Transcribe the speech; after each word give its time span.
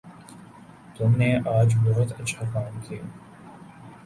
تم 0.95 1.11
نے 1.17 1.29
آج 1.49 1.75
بہت 1.83 2.19
اچھا 2.19 2.45
کام 2.53 2.79
کیا 2.87 3.03